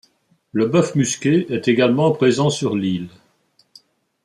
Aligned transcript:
Le 0.51 0.65
bœuf 0.65 0.95
musqué 0.95 1.45
est 1.53 1.67
également 1.67 2.11
présent 2.11 2.49
sur 2.49 2.75
l'île. 2.75 3.09